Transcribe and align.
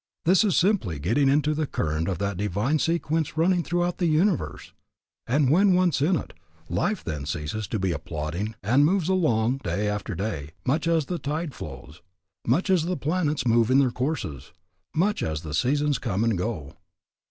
This 0.25 0.43
is 0.43 0.57
simply 0.57 0.97
getting 0.97 1.29
into 1.29 1.53
the 1.53 1.67
current 1.67 2.07
of 2.07 2.17
that 2.17 2.35
divine 2.35 2.79
sequence 2.79 3.37
running 3.37 3.61
throughout 3.61 3.99
the 3.99 4.07
universe; 4.07 4.73
and 5.27 5.51
when 5.51 5.75
once 5.75 6.01
in 6.01 6.15
it, 6.15 6.33
life 6.67 7.03
then 7.03 7.27
ceases 7.27 7.67
to 7.67 7.77
be 7.77 7.91
a 7.91 7.99
plodding 7.99 8.55
and 8.63 8.83
moves 8.83 9.09
along 9.09 9.57
day 9.57 9.87
after 9.87 10.15
day 10.15 10.53
much 10.65 10.87
as 10.87 11.05
the 11.05 11.19
tides 11.19 11.55
flow, 11.55 11.91
much 12.47 12.71
as 12.71 12.85
the 12.85 12.97
planets 12.97 13.45
move 13.45 13.69
in 13.69 13.77
their 13.77 13.91
courses, 13.91 14.51
much 14.95 15.21
as 15.21 15.43
the 15.43 15.53
seasons 15.53 15.99
come 15.99 16.23
and 16.23 16.35
go. 16.35 16.73